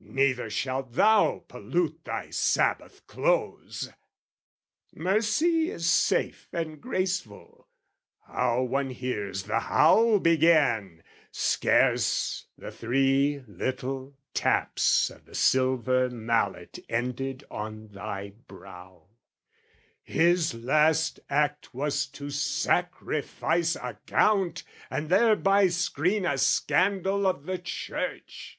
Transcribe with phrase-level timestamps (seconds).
[0.00, 3.90] "Neither shalt thou pollute thy Sabbath close!
[4.94, 7.68] "Mercy is safe and graceful.
[8.26, 16.78] How one hears "The howl begin, scarce the three little taps "O' the silver mallet
[16.88, 19.08] ended on thy brow,
[20.02, 27.58] "'His last act was to sacrifice a Count "'And thereby screen a scandal of the
[27.58, 28.58] Church!